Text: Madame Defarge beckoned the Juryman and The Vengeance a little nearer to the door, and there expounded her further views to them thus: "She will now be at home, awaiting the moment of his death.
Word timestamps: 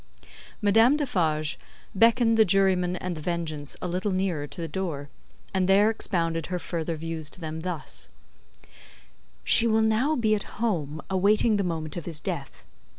Madame 0.63 0.97
Defarge 0.97 1.59
beckoned 1.93 2.35
the 2.35 2.43
Juryman 2.43 2.95
and 2.95 3.15
The 3.15 3.21
Vengeance 3.21 3.77
a 3.83 3.87
little 3.87 4.09
nearer 4.09 4.47
to 4.47 4.59
the 4.59 4.67
door, 4.67 5.09
and 5.53 5.69
there 5.69 5.91
expounded 5.91 6.47
her 6.47 6.57
further 6.57 6.95
views 6.95 7.29
to 7.29 7.39
them 7.39 7.59
thus: 7.59 8.09
"She 9.43 9.67
will 9.67 9.83
now 9.83 10.15
be 10.15 10.33
at 10.33 10.57
home, 10.59 11.03
awaiting 11.11 11.57
the 11.57 11.63
moment 11.63 11.97
of 11.97 12.07
his 12.07 12.19
death. 12.19 12.65